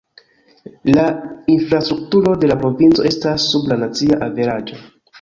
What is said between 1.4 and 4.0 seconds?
infrastrukturo de la provinco estas sub la